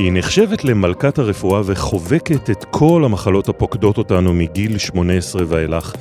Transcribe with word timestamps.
היא 0.00 0.12
נחשבת 0.12 0.64
למלכת 0.64 1.18
הרפואה 1.18 1.60
וחובקת 1.64 2.50
את 2.50 2.64
כל 2.70 3.02
המחלות 3.04 3.48
הפוקדות 3.48 3.98
אותנו 3.98 4.34
מגיל 4.34 4.78
18 4.78 5.42
ואילך. 5.46 5.94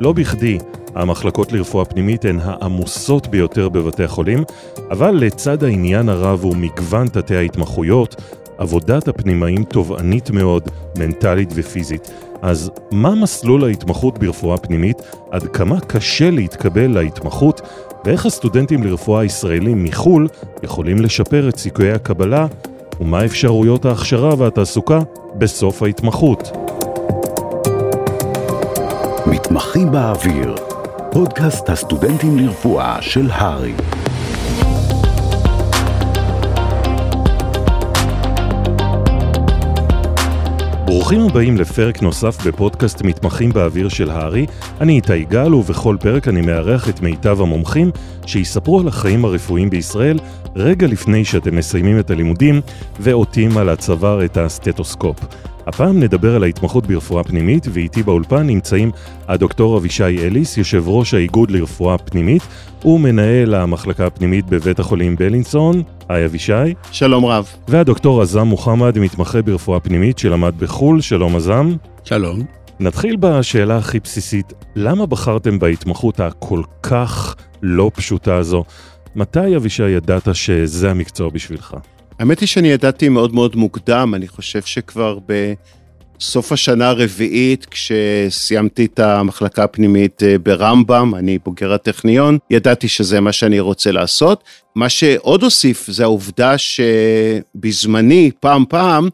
לא 0.00 0.12
בכדי, 0.12 0.58
המחלקות 0.94 1.52
לרפואה 1.52 1.84
פנימית 1.84 2.24
הן 2.24 2.38
העמוסות 2.42 3.26
ביותר 3.26 3.68
בבתי 3.68 4.04
החולים, 4.04 4.44
אבל 4.90 5.10
לצד 5.10 5.64
העניין 5.64 6.08
הרב 6.08 6.44
ומגוון 6.44 7.08
תתי 7.08 7.36
ההתמחויות, 7.36 8.22
עבודת 8.58 9.08
הפנימאים 9.08 9.64
תובענית 9.64 10.30
מאוד, 10.30 10.68
מנטלית 10.98 11.52
ופיזית. 11.54 12.10
אז 12.42 12.70
מה 12.92 13.14
מסלול 13.14 13.64
ההתמחות 13.64 14.18
ברפואה 14.18 14.56
פנימית? 14.56 15.02
עד 15.30 15.42
כמה 15.42 15.80
קשה 15.80 16.30
להתקבל 16.30 16.86
להתמחות? 16.86 17.60
ואיך 18.04 18.26
הסטודנטים 18.26 18.82
לרפואה 18.82 19.24
ישראלים 19.24 19.84
מחו"ל 19.84 20.28
יכולים 20.62 21.00
לשפר 21.00 21.48
את 21.48 21.56
סיכויי 21.56 21.92
הקבלה? 21.92 22.46
ומה 23.00 23.24
אפשרויות 23.24 23.84
ההכשרה 23.84 24.30
והתעסוקה 24.38 24.98
בסוף 25.38 25.82
ההתמחות? 25.82 26.50
מתמחים 29.26 29.92
באוויר, 29.92 30.54
פודקאסט 31.12 31.68
הסטודנטים 31.68 32.38
לרפואה 32.38 33.02
של 33.02 33.30
הרי. 33.30 33.72
ברוכים 40.86 41.20
הבאים 41.20 41.56
לפרק 41.56 42.02
נוסף 42.02 42.46
בפודקאסט 42.46 43.02
מתמחים 43.02 43.50
באוויר 43.50 43.88
של 43.88 44.10
הארי. 44.10 44.46
אני 44.80 44.96
איתי 44.96 45.24
גל, 45.24 45.54
ובכל 45.54 45.96
פרק 46.00 46.28
אני 46.28 46.40
מארח 46.40 46.88
את 46.88 47.00
מיטב 47.00 47.40
המומחים 47.40 47.90
שיספרו 48.26 48.80
על 48.80 48.88
החיים 48.88 49.24
הרפואיים 49.24 49.70
בישראל 49.70 50.18
רגע 50.56 50.86
לפני 50.86 51.24
שאתם 51.24 51.56
מסיימים 51.56 51.98
את 51.98 52.10
הלימודים 52.10 52.60
ועוטים 53.00 53.58
על 53.58 53.68
הצוואר 53.68 54.24
את 54.24 54.36
הסטטוסקופ. 54.36 55.16
הפעם 55.66 56.00
נדבר 56.00 56.34
על 56.34 56.42
ההתמחות 56.42 56.86
ברפואה 56.86 57.24
פנימית, 57.24 57.66
ואיתי 57.72 58.02
באולפן 58.02 58.46
נמצאים 58.46 58.90
הדוקטור 59.28 59.78
אבישי 59.78 60.04
אליס, 60.04 60.56
יושב 60.56 60.84
ראש 60.86 61.14
האיגוד 61.14 61.50
לרפואה 61.50 61.98
פנימית, 61.98 62.42
ומנהל 62.84 63.54
המחלקה 63.54 64.06
הפנימית 64.06 64.46
בבית 64.46 64.78
החולים 64.78 65.16
בלינסון. 65.16 65.82
היי 66.08 66.24
אבישי. 66.24 66.74
שלום 66.92 67.24
רב. 67.24 67.48
והדוקטור 67.68 68.22
עזם 68.22 68.46
מוחמד, 68.46 68.98
מתמחה 68.98 69.42
ברפואה 69.42 69.80
פנימית 69.80 70.18
שלמד 70.18 70.54
בחו"ל. 70.58 71.00
שלום 71.00 71.36
עזם. 71.36 71.72
שלום. 72.04 72.42
נתחיל 72.80 73.16
בשאלה 73.16 73.76
הכי 73.76 74.00
בסיסית, 74.00 74.52
למה 74.76 75.06
בחרתם 75.06 75.58
בהתמחות 75.58 76.20
הכל 76.20 76.62
כך 76.82 77.36
לא 77.62 77.90
פשוטה 77.94 78.36
הזו? 78.36 78.64
מתי 79.16 79.56
אבישי 79.56 79.88
ידעת 79.88 80.28
שזה 80.34 80.90
המקצוע 80.90 81.30
בשבילך? 81.30 81.76
האמת 82.18 82.40
היא 82.40 82.48
שאני 82.48 82.68
ידעתי 82.68 83.08
מאוד 83.08 83.34
מאוד 83.34 83.56
מוקדם, 83.56 84.12
אני 84.16 84.28
חושב 84.28 84.62
שכבר 84.62 85.18
בסוף 86.18 86.52
השנה 86.52 86.88
הרביעית, 86.88 87.66
כשסיימתי 87.70 88.84
את 88.84 88.98
המחלקה 88.98 89.64
הפנימית 89.64 90.22
אה, 90.22 90.38
ברמב"ם, 90.38 91.14
אני 91.14 91.38
בוגר 91.44 91.72
הטכניון, 91.72 92.38
ידעתי 92.50 92.88
שזה 92.88 93.20
מה 93.20 93.32
שאני 93.32 93.60
רוצה 93.60 93.92
לעשות. 93.92 94.44
מה 94.74 94.88
שעוד 94.88 95.42
הוסיף 95.42 95.90
זה 95.90 96.02
העובדה 96.02 96.54
שבזמני, 96.58 98.30
פעם 98.40 98.64
פעם, 98.68 99.08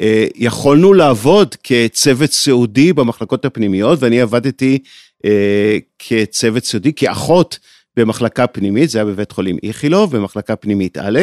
אה, 0.00 0.26
יכולנו 0.36 0.92
לעבוד 0.92 1.54
כצוות 1.62 2.32
סעודי 2.32 2.92
במחלקות 2.92 3.44
הפנימיות, 3.44 3.98
ואני 4.02 4.20
עבדתי 4.20 4.78
אה, 5.24 5.78
כצוות 5.98 6.64
סעודי, 6.64 6.92
כאחות 6.92 7.58
במחלקה 7.98 8.46
פנימית, 8.46 8.90
זה 8.90 8.98
היה 8.98 9.04
בבית 9.04 9.32
חולים 9.32 9.56
איכילוב, 9.62 10.16
במחלקה 10.16 10.56
פנימית 10.56 10.98
א', 10.98 11.20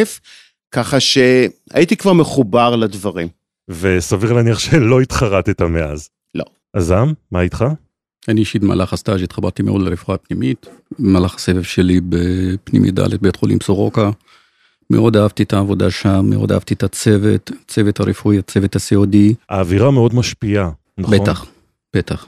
ככה 0.71 0.99
שהייתי 0.99 1.95
כבר 1.97 2.13
מחובר 2.13 2.75
לדברים. 2.75 3.27
וסביר 3.69 4.33
להניח 4.33 4.59
שלא 4.59 5.01
התחרטת 5.01 5.61
מאז. 5.61 6.09
לא. 6.35 6.44
עזם, 6.73 7.13
מה 7.31 7.41
איתך? 7.41 7.66
אני 8.28 8.39
אישית 8.39 8.62
במהלך 8.62 8.94
הסטאז' 8.94 9.22
התחברתי 9.22 9.63
מאוד 9.63 9.81
לרפואה 9.81 10.17
פנימית, 10.17 10.66
במהלך 11.00 11.35
הסבב 11.35 11.63
שלי 11.63 12.01
בפנימית 12.09 12.94
ד' 13.00 13.16
בית 13.22 13.35
חולים 13.35 13.57
סורוקה. 13.63 14.09
מאוד 14.89 15.17
אהבתי 15.17 15.44
את 15.44 15.53
העבודה 15.53 15.91
שם, 15.91 16.25
מאוד 16.29 16.51
אהבתי 16.51 16.73
את 16.73 16.83
הצוות, 16.83 17.51
הצוות 17.63 18.00
הרפואי, 18.00 18.39
הצוות 18.39 18.75
הסיעודי. 18.75 19.33
האווירה 19.50 19.91
מאוד 19.91 20.16
משפיעה, 20.16 20.69
נכון? 20.97 21.19
בטח, 21.19 21.45
בטח. 21.95 22.25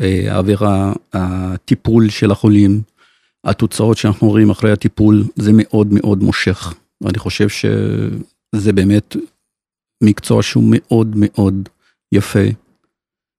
אה, 0.00 0.34
האווירה, 0.34 0.92
הטיפול 1.12 2.10
של 2.10 2.30
החולים, 2.30 2.80
התוצאות 3.44 3.96
שאנחנו 3.96 4.28
רואים 4.28 4.50
אחרי 4.50 4.72
הטיפול, 4.72 5.24
זה 5.36 5.50
מאוד 5.54 5.88
מאוד 5.90 6.22
מושך. 6.22 6.74
אני 7.06 7.18
חושב 7.18 7.48
שזה 7.48 8.72
באמת 8.72 9.16
מקצוע 10.02 10.42
שהוא 10.42 10.64
מאוד 10.66 11.14
מאוד 11.16 11.68
יפה, 12.12 12.48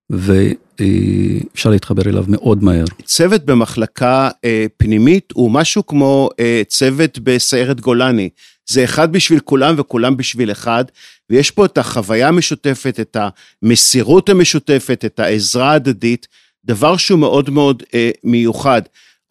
ואפשר 0.10 1.70
להתחבר 1.70 2.10
אליו 2.10 2.26
מאוד 2.28 2.64
מהר. 2.64 2.86
צוות 3.04 3.46
במחלקה 3.46 4.30
אה, 4.46 4.66
פנימית 4.78 5.32
הוא 5.34 5.52
משהו 5.52 5.86
כמו 5.86 6.30
אה, 6.40 6.62
צוות 6.68 7.20
בסיירת 7.20 7.82
גולני. 7.82 8.30
זה 8.70 8.84
אחד 8.84 9.12
בשביל 9.12 9.40
כולם 9.40 9.76
וכולם 9.78 10.18
בשביל 10.18 10.52
אחד, 10.52 10.86
ויש 11.30 11.52
פה 11.52 11.66
את 11.66 11.78
החוויה 11.78 12.28
המשותפת, 12.28 13.00
את 13.00 13.18
המסירות 13.64 14.30
המשותפת, 14.30 15.06
את 15.06 15.20
העזרה 15.20 15.72
ההדדית, 15.72 16.28
דבר 16.66 16.98
שהוא 16.98 17.20
מאוד 17.20 17.50
מאוד 17.50 17.84
אה, 17.94 18.12
מיוחד. 18.24 18.82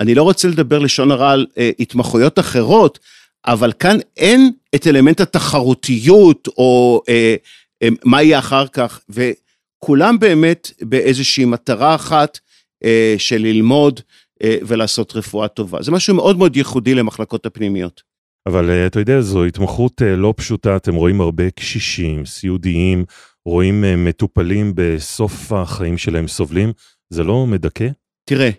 אני 0.00 0.14
לא 0.14 0.22
רוצה 0.22 0.48
לדבר 0.48 0.78
לשון 0.78 1.10
הרע 1.10 1.30
על 1.30 1.46
אה, 1.58 1.70
התמחויות 1.78 2.38
אחרות, 2.38 2.98
אבל 3.46 3.72
כאן 3.72 3.96
אין 4.16 4.52
את 4.74 4.86
אלמנט 4.86 5.20
התחרותיות, 5.20 6.48
או 6.58 7.02
אה, 7.08 7.36
אה, 7.82 7.88
מה 8.04 8.22
יהיה 8.22 8.38
אחר 8.38 8.66
כך, 8.66 9.00
וכולם 9.08 10.18
באמת 10.18 10.70
באיזושהי 10.80 11.44
מטרה 11.44 11.94
אחת 11.94 12.38
אה, 12.84 13.14
של 13.18 13.38
ללמוד 13.38 14.00
אה, 14.42 14.56
ולעשות 14.62 15.16
רפואה 15.16 15.48
טובה. 15.48 15.82
זה 15.82 15.92
משהו 15.92 16.14
מאוד 16.14 16.38
מאוד 16.38 16.56
ייחודי 16.56 16.94
למחלקות 16.94 17.46
הפנימיות. 17.46 18.02
אבל 18.46 18.70
אה, 18.70 18.86
אתה 18.86 19.00
יודע, 19.00 19.20
זו 19.20 19.44
התמחות 19.44 20.02
אה, 20.02 20.16
לא 20.16 20.34
פשוטה, 20.36 20.76
אתם 20.76 20.94
רואים 20.94 21.20
הרבה 21.20 21.50
קשישים, 21.50 22.26
סיעודיים, 22.26 23.04
רואים 23.46 23.84
אה, 23.84 23.96
מטופלים 23.96 24.72
בסוף 24.74 25.52
החיים 25.52 25.98
שלהם 25.98 26.28
סובלים, 26.28 26.72
זה 27.10 27.24
לא 27.24 27.46
מדכא? 27.46 27.88
תראה, 28.24 28.50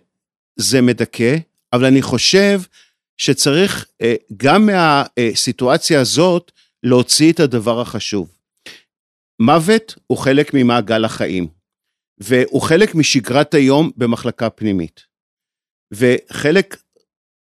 זה 0.59 0.81
מדכא, 0.81 1.36
אבל 1.74 1.86
אני 1.86 2.02
חושב 2.02 2.62
שצריך 3.18 3.88
אה, 4.02 4.16
גם 4.38 4.66
מהסיטואציה 4.66 6.02
הזאת 6.02 6.52
להוציא 6.84 7.31
את 7.34 7.40
הדבר 7.40 7.81
החשוב. 7.81 8.31
מוות 9.42 9.96
הוא 10.08 10.18
חלק 10.18 10.53
ממעגל 10.53 11.06
החיים, 11.06 11.48
והוא 12.18 12.62
חלק 12.62 12.96
משגרת 12.96 13.53
היום 13.53 13.92
במחלקה 13.98 14.50
פנימית. 14.50 15.02
וחלק 15.94 16.78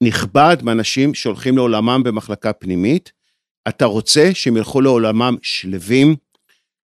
נכבד 0.03 0.57
מאנשים 0.63 1.15
שהולכים 1.15 1.57
לעולמם 1.57 2.03
במחלקה 2.05 2.53
פנימית, 2.53 3.13
אתה 3.69 3.85
רוצה 3.85 4.31
שהם 4.35 4.57
ילכו 4.57 4.81
לעולמם 4.81 5.37
שלווים, 5.43 6.17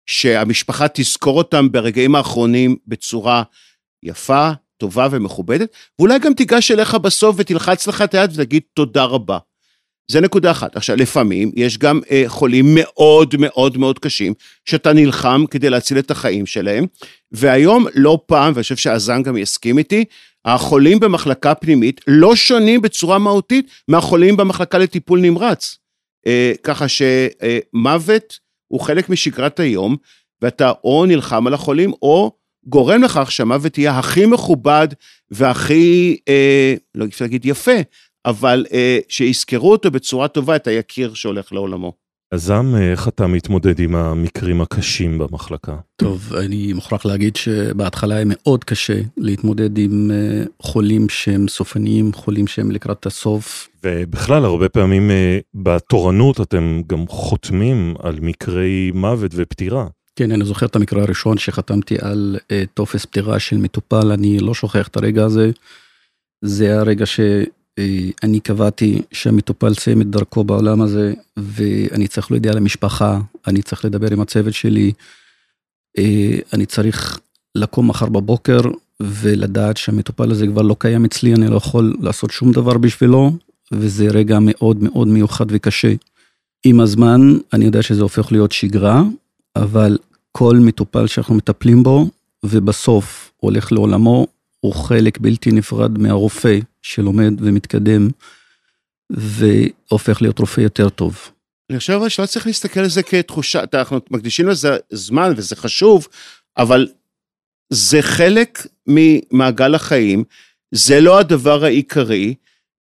שהמשפחה 0.06 0.88
תזכור 0.88 1.38
אותם 1.38 1.72
ברגעים 1.72 2.14
האחרונים 2.14 2.76
בצורה 2.86 3.42
יפה, 4.02 4.50
טובה 4.76 5.08
ומכובדת, 5.10 5.68
ואולי 5.98 6.18
גם 6.18 6.34
תיגש 6.34 6.70
אליך 6.70 6.94
בסוף 6.94 7.36
ותלחץ 7.38 7.86
לך 7.86 8.02
את 8.02 8.14
היד 8.14 8.30
ותגיד 8.34 8.62
תודה 8.74 9.04
רבה. 9.04 9.38
זה 10.10 10.20
נקודה 10.20 10.50
אחת. 10.50 10.76
עכשיו, 10.76 10.96
לפעמים 10.96 11.52
יש 11.56 11.78
גם 11.78 12.00
אה, 12.10 12.24
חולים 12.26 12.66
מאוד 12.74 13.34
מאוד 13.38 13.76
מאוד 13.76 13.98
קשים, 13.98 14.34
שאתה 14.64 14.92
נלחם 14.92 15.44
כדי 15.50 15.70
להציל 15.70 15.98
את 15.98 16.10
החיים 16.10 16.46
שלהם, 16.46 16.86
והיום 17.32 17.86
לא 17.94 18.18
פעם, 18.26 18.52
ואני 18.52 18.62
חושב 18.62 18.76
שאזן 18.76 19.22
גם 19.22 19.36
יסכים 19.36 19.78
איתי, 19.78 20.04
החולים 20.44 21.00
במחלקה 21.00 21.54
פנימית 21.54 22.00
לא 22.06 22.36
שונים 22.36 22.82
בצורה 22.82 23.18
מהותית 23.18 23.70
מהחולים 23.88 24.36
במחלקה 24.36 24.78
לטיפול 24.78 25.20
נמרץ. 25.20 25.78
אה, 26.26 26.52
ככה 26.62 26.86
שמוות 26.88 28.32
אה, 28.32 28.38
הוא 28.68 28.80
חלק 28.80 29.08
משגרת 29.08 29.60
היום, 29.60 29.96
ואתה 30.42 30.72
או 30.84 31.06
נלחם 31.06 31.46
על 31.46 31.54
החולים, 31.54 31.92
או 32.02 32.32
גורם 32.66 33.02
לכך 33.02 33.32
שהמוות 33.32 33.78
יהיה 33.78 33.98
הכי 33.98 34.26
מכובד 34.26 34.88
והכי, 35.30 36.16
אה, 36.28 36.74
לא 36.94 37.04
אפשר 37.04 37.24
להגיד 37.24 37.44
יפה, 37.46 37.80
אבל 38.26 38.66
אה, 38.72 38.98
שיזכרו 39.08 39.72
אותו 39.72 39.90
בצורה 39.90 40.28
טובה, 40.28 40.56
את 40.56 40.66
היקיר 40.66 41.14
שהולך 41.14 41.52
לעולמו. 41.52 41.92
עזם, 42.30 42.74
איך 42.92 43.08
אתה 43.08 43.26
מתמודד 43.26 43.80
עם 43.80 43.94
המקרים 43.94 44.60
הקשים 44.60 45.18
במחלקה? 45.18 45.76
טוב, 45.96 46.32
אני 46.34 46.72
מוכרח 46.72 47.04
להגיד 47.04 47.36
שבהתחלה 47.36 48.14
היה 48.14 48.24
מאוד 48.26 48.64
קשה 48.64 49.00
להתמודד 49.16 49.78
עם 49.78 50.10
אה, 50.10 50.44
חולים 50.62 51.08
שהם 51.08 51.48
סופניים, 51.48 52.12
חולים 52.12 52.46
שהם 52.46 52.70
לקראת 52.70 53.06
הסוף. 53.06 53.68
ובכלל, 53.84 54.44
הרבה 54.44 54.68
פעמים 54.68 55.10
אה, 55.10 55.38
בתורנות 55.54 56.40
אתם 56.40 56.80
גם 56.86 57.04
חותמים 57.08 57.94
על 58.02 58.18
מקרי 58.20 58.90
מוות 58.94 59.30
ופטירה. 59.34 59.86
כן, 60.16 60.32
אני 60.32 60.44
זוכר 60.44 60.66
את 60.66 60.76
המקרה 60.76 61.02
הראשון 61.02 61.38
שחתמתי 61.38 61.96
על 62.00 62.36
טופס 62.74 63.04
פטירה 63.04 63.38
של 63.38 63.56
מטופל, 63.56 64.12
אני 64.12 64.38
לא 64.38 64.54
שוכח 64.54 64.88
את 64.88 64.96
הרגע 64.96 65.24
הזה. 65.24 65.50
זה 66.44 66.78
הרגע 66.78 67.04
אני 68.22 68.40
קבעתי 68.40 69.02
שהמטופל 69.12 69.74
סיים 69.74 70.00
את 70.02 70.10
דרכו 70.10 70.44
בעולם 70.44 70.80
הזה, 70.80 71.14
ואני 71.36 72.08
צריך 72.08 72.30
להודיע 72.30 72.52
למשפחה, 72.52 73.20
אני 73.46 73.62
צריך 73.62 73.84
לדבר 73.84 74.12
עם 74.12 74.20
הצוות 74.20 74.54
שלי, 74.54 74.92
אני 76.52 76.66
צריך 76.66 77.20
לקום 77.54 77.88
מחר 77.88 78.06
בבוקר 78.06 78.60
ולדעת 79.00 79.76
שהמטופל 79.76 80.30
הזה 80.30 80.46
כבר 80.46 80.62
לא 80.62 80.76
קיים 80.78 81.04
אצלי, 81.04 81.34
אני 81.34 81.48
לא 81.48 81.56
יכול 81.56 81.96
לעשות 82.00 82.30
שום 82.30 82.52
דבר 82.52 82.78
בשבילו, 82.78 83.32
וזה 83.72 84.06
רגע 84.06 84.38
מאוד 84.40 84.82
מאוד 84.82 85.08
מיוחד 85.08 85.46
וקשה. 85.48 85.94
עם 86.64 86.80
הזמן, 86.80 87.20
אני 87.52 87.64
יודע 87.64 87.82
שזה 87.82 88.02
הופך 88.02 88.32
להיות 88.32 88.52
שגרה, 88.52 89.02
אבל 89.56 89.98
כל 90.38 90.56
מטופל 90.60 91.06
שאנחנו 91.06 91.34
מטפלים 91.34 91.82
בו, 91.82 92.10
ובסוף 92.42 93.32
הולך 93.36 93.72
לעולמו, 93.72 94.26
הוא 94.60 94.74
חלק 94.74 95.18
בלתי 95.18 95.50
נפרד 95.50 95.98
מהרופא 95.98 96.58
שלומד 96.82 97.34
ומתקדם, 97.38 98.08
והופך 99.10 100.22
להיות 100.22 100.38
רופא 100.38 100.60
יותר 100.60 100.88
טוב. 100.88 101.30
אני 101.70 101.78
חושב 101.78 102.08
שלא 102.08 102.26
צריך 102.26 102.46
להסתכל 102.46 102.80
על 102.80 102.88
זה 102.88 103.02
כתחושה, 103.02 103.60
אנחנו 103.74 103.98
מקדישים 104.10 104.48
לזה 104.48 104.76
זמן 104.90 105.32
וזה 105.36 105.56
חשוב, 105.56 106.08
אבל 106.58 106.88
זה 107.72 108.02
חלק 108.02 108.66
ממעגל 108.86 109.74
החיים, 109.74 110.24
זה 110.74 111.00
לא 111.00 111.18
הדבר 111.18 111.64
העיקרי, 111.64 112.34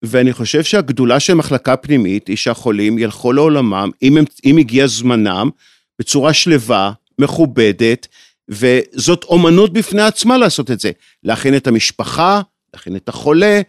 ואני 0.05 0.33
חושב 0.33 0.63
שהגדולה 0.63 1.21
של 1.21 1.35
מחלקה 1.35 1.77
פנימית 1.77 2.29
היא 2.29 2.37
שהחולים 2.37 2.99
ילכו 2.99 3.33
לעולמם, 3.33 3.91
אם, 4.03 4.17
הם, 4.17 4.25
אם 4.45 4.57
הגיע 4.57 4.87
זמנם, 4.87 5.51
בצורה 5.99 6.33
שלווה, 6.33 6.93
מכובדת, 7.19 8.07
וזאת 8.49 9.25
אומנות 9.25 9.73
בפני 9.73 10.03
עצמה 10.03 10.39
לעשות 10.39 10.71
את 10.71 10.81
זה. 10.81 10.91
להכין 11.23 11.57
את 11.57 11.67
המשפחה, 11.67 12.41
להכין 12.75 12.97
את 12.97 13.09
החולה, 13.09 13.61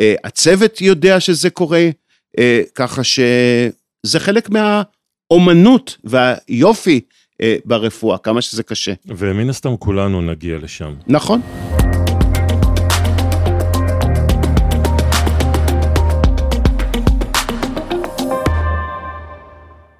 אה, 0.00 0.14
הצוות 0.24 0.80
יודע 0.80 1.20
שזה 1.20 1.50
קורה, 1.50 1.88
אה, 2.38 2.62
ככה 2.74 3.04
שזה 3.04 4.20
חלק 4.20 4.48
מהאומנות 4.50 5.96
והיופי 6.04 7.00
אה, 7.42 7.56
ברפואה, 7.64 8.18
כמה 8.18 8.42
שזה 8.42 8.62
קשה. 8.62 8.92
ומן 9.06 9.50
הסתם 9.50 9.76
כולנו 9.76 10.22
נגיע 10.22 10.58
לשם. 10.58 10.94
נכון. 11.06 11.40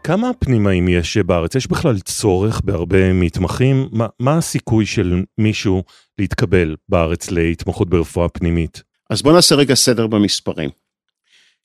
כמה 0.06 0.30
פנימאים 0.38 0.88
יש 0.88 1.16
בארץ? 1.16 1.54
יש 1.54 1.66
בכלל 1.66 1.98
צורך 1.98 2.60
בהרבה 2.64 3.12
מתמחים? 3.12 3.88
מה, 3.92 4.06
מה 4.20 4.38
הסיכוי 4.38 4.86
של 4.86 5.22
מישהו 5.38 5.82
להתקבל 6.18 6.76
בארץ 6.88 7.30
להתמחות 7.30 7.90
ברפואה 7.90 8.28
פנימית? 8.28 8.82
אז 9.10 9.22
בואו 9.22 9.34
נעשה 9.34 9.54
רגע 9.54 9.74
סדר 9.74 10.06
במספרים. 10.06 10.70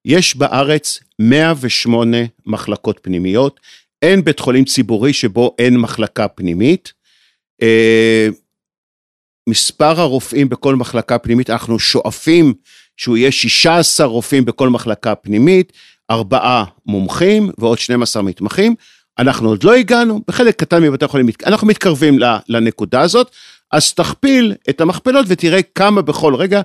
יש 0.06 0.36
בארץ 0.36 1.00
108 1.20 2.18
מחלקות 2.46 3.00
פנימיות, 3.02 3.60
אין 4.02 4.24
בית 4.24 4.40
חולים 4.40 4.66
ציבורי 4.66 5.14
שבו 5.14 5.56
אין 5.60 5.78
מחלקה 5.78 6.28
פנימית. 6.28 6.94
אה, 7.62 8.28
מספר 9.50 10.00
הרופאים 10.02 10.50
בכל 10.50 10.76
מחלקה 10.76 11.20
פנימית, 11.20 11.50
אנחנו 11.50 11.80
שואפים 11.80 12.54
שהוא 12.98 13.18
יהיה 13.18 13.32
16 13.32 14.08
רופאים 14.08 14.46
בכל 14.46 14.70
מחלקה 14.70 15.16
פנימית, 15.16 15.74
ארבעה 16.12 16.64
מומחים 16.86 17.52
ועוד 17.58 17.80
12 17.80 18.24
מתמחים. 18.24 18.76
אנחנו 19.20 19.50
עוד 19.50 19.64
לא 19.64 19.76
הגענו, 19.76 20.22
בחלק 20.28 20.56
קטן 20.56 20.84
מבתי 20.84 21.06
החולים, 21.06 21.28
אנחנו 21.46 21.68
מתקרבים 21.68 22.20
לנקודה 22.50 23.02
הזאת, 23.02 23.32
אז 23.72 23.94
תכפיל 23.94 24.54
את 24.70 24.82
המכפלות 24.82 25.26
ותראה 25.30 25.62
כמה 25.76 26.02
בכל 26.02 26.36
רגע, 26.36 26.62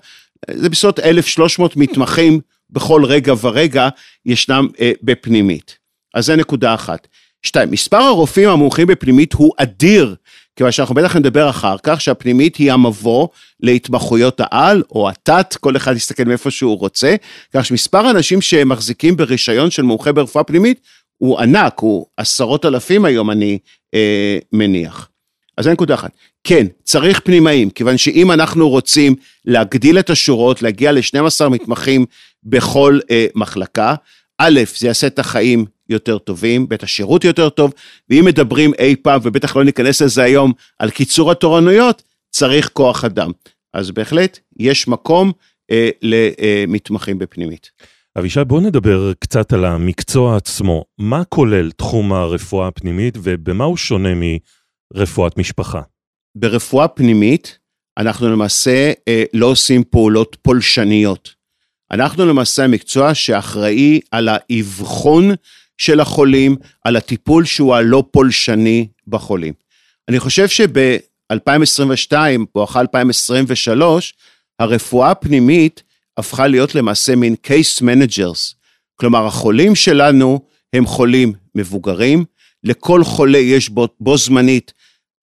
זה 0.50 0.68
בסביבות 0.68 1.00
1,300 1.00 1.76
מתמחים 1.76 2.40
בכל 2.70 3.04
רגע 3.04 3.34
ורגע 3.42 3.88
ישנם 4.26 4.68
אה, 4.80 4.92
בפנימית. 5.02 5.78
אז 6.14 6.26
זה 6.26 6.36
נקודה 6.36 6.74
אחת. 6.74 7.06
שתיים, 7.42 7.70
מספר 7.70 7.96
הרופאים 7.96 8.48
המומחים 8.48 8.86
בפנימית 8.86 9.32
הוא 9.32 9.52
אדיר, 9.56 10.14
כיוון 10.56 10.72
שאנחנו 10.72 10.94
בטח 10.94 11.16
נדבר 11.16 11.50
אחר 11.50 11.76
כך, 11.82 12.00
שהפנימית 12.00 12.56
היא 12.56 12.72
המבוא 12.72 13.28
להתמחויות 13.60 14.40
העל 14.40 14.82
או 14.90 15.08
התת, 15.08 15.56
כל 15.60 15.76
אחד 15.76 15.96
יסתכל 15.96 16.24
מאיפה 16.24 16.50
שהוא 16.50 16.78
רוצה, 16.78 17.14
כך 17.54 17.64
שמספר 17.64 18.06
האנשים 18.06 18.40
שמחזיקים 18.40 19.16
ברישיון 19.16 19.70
של 19.70 19.82
מומחה 19.82 20.12
ברפואה 20.12 20.44
פנימית 20.44 20.80
הוא 21.18 21.40
ענק, 21.40 21.78
הוא 21.80 22.06
עשרות 22.16 22.64
אלפים 22.64 23.04
היום 23.04 23.30
אני 23.30 23.58
אה, 23.94 24.38
מניח. 24.52 25.08
אז 25.56 25.64
זה 25.64 25.72
נקודה 25.72 25.94
אחת. 25.94 26.10
כן, 26.44 26.66
צריך 26.84 27.20
פנימאים, 27.24 27.70
כיוון 27.70 27.98
שאם 27.98 28.32
אנחנו 28.32 28.68
רוצים 28.68 29.14
להגדיל 29.44 29.98
את 29.98 30.10
השורות, 30.10 30.62
להגיע 30.62 30.92
ל-12 30.92 31.48
מתמחים 31.48 32.06
בכל 32.44 32.98
אה, 33.10 33.26
מחלקה, 33.34 33.94
א', 34.38 34.60
זה 34.76 34.86
יעשה 34.86 35.06
את 35.06 35.18
החיים 35.18 35.64
יותר 35.88 36.18
טובים, 36.18 36.68
בית 36.68 36.82
השירות 36.82 37.24
יותר 37.24 37.48
טוב, 37.48 37.72
ואם 38.10 38.24
מדברים 38.24 38.72
אי 38.78 38.96
פעם, 38.96 39.20
ובטח 39.24 39.56
לא 39.56 39.64
ניכנס 39.64 40.02
לזה 40.02 40.22
היום, 40.22 40.52
על 40.78 40.90
קיצור 40.90 41.30
התורנויות, 41.30 42.02
צריך 42.30 42.70
כוח 42.72 43.04
אדם. 43.04 43.30
אז 43.74 43.90
בהחלט, 43.90 44.38
יש 44.58 44.88
מקום 44.88 45.32
אה, 45.70 45.90
למתמחים 46.02 47.18
בפנימית. 47.18 47.70
אבישי, 48.18 48.44
בוא 48.44 48.60
נדבר 48.60 49.12
קצת 49.18 49.52
על 49.52 49.64
המקצוע 49.64 50.36
עצמו. 50.36 50.84
מה 50.98 51.24
כולל 51.24 51.70
תחום 51.70 52.12
הרפואה 52.12 52.68
הפנימית 52.68 53.18
ובמה 53.22 53.64
הוא 53.64 53.76
שונה 53.76 54.08
מרפואת 54.94 55.38
משפחה? 55.38 55.80
ברפואה 56.34 56.88
פנימית, 56.88 57.58
אנחנו 57.98 58.28
למעשה 58.28 58.92
אה, 59.08 59.24
לא 59.34 59.46
עושים 59.46 59.84
פעולות 59.84 60.36
פולשניות. 60.42 61.34
אנחנו 61.90 62.26
למעשה 62.26 62.64
המקצוע 62.64 63.14
שאחראי 63.14 64.00
על 64.10 64.28
האבחון 64.32 65.30
של 65.78 66.00
החולים, 66.00 66.56
על 66.84 66.96
הטיפול 66.96 67.44
שהוא 67.44 67.74
הלא 67.74 68.04
פולשני 68.10 68.88
בחולים. 69.08 69.52
אני 70.08 70.20
חושב 70.20 70.48
שב-2022, 70.48 72.12
בואכה 72.54 72.80
2023, 72.80 74.14
הרפואה 74.58 75.10
הפנימית 75.10 75.82
הפכה 76.16 76.46
להיות 76.46 76.74
למעשה 76.74 77.16
מין 77.16 77.34
case 77.46 77.82
managers. 77.82 78.54
כלומר, 78.96 79.26
החולים 79.26 79.74
שלנו 79.74 80.40
הם 80.72 80.86
חולים 80.86 81.32
מבוגרים, 81.54 82.24
לכל 82.64 83.04
חולה 83.04 83.38
יש 83.38 83.68
בו, 83.68 83.88
בו 84.00 84.16
זמנית 84.16 84.72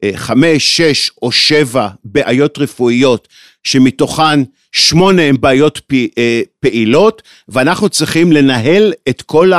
אה, 0.03 0.11
חמש, 0.15 0.77
שש 0.77 1.11
או 1.21 1.31
שבע 1.31 1.89
בעיות 2.03 2.57
רפואיות, 2.57 3.27
שמתוכן 3.63 4.39
שמונה 4.71 5.21
הן 5.21 5.35
בעיות 5.39 5.81
אה, 6.17 6.41
פעילות, 6.59 7.21
ואנחנו 7.47 7.89
צריכים 7.89 8.31
לנהל 8.31 8.93
את 9.09 9.21
כל 9.21 9.51